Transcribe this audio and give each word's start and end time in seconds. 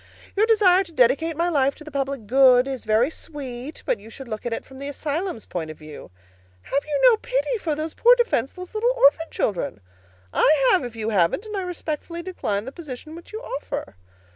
Your 0.35 0.47
desire 0.47 0.83
to 0.85 0.91
dedicate 0.91 1.35
my 1.37 1.47
life 1.47 1.75
to 1.75 1.83
the 1.83 1.91
public 1.91 2.25
good 2.25 2.67
is 2.67 2.85
very 2.85 3.11
sweet, 3.11 3.83
but 3.85 3.99
you 3.99 4.09
should 4.09 4.27
look 4.27 4.47
at 4.47 4.51
it 4.51 4.65
from 4.65 4.79
the 4.79 4.87
asylum's 4.89 5.45
point 5.45 5.69
of 5.69 5.77
view. 5.77 6.09
Have 6.63 6.83
you 6.83 6.99
no 7.03 7.17
pity 7.17 7.59
for 7.59 7.75
those 7.75 7.93
poor 7.93 8.15
defenseless 8.15 8.73
little 8.73 8.95
orphan 8.97 9.27
children? 9.29 9.79
I 10.33 10.69
have, 10.71 10.83
if 10.83 10.95
you 10.95 11.09
haven't, 11.09 11.45
and 11.45 11.55
I 11.55 11.61
respectfully 11.61 12.23
decline 12.23 12.65
the 12.65 12.71
position 12.71 13.13
which 13.13 13.31
you 13.31 13.41
offer. 13.41 13.93